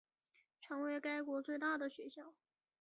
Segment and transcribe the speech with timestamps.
[0.63, 2.33] 成为该国最大的学校。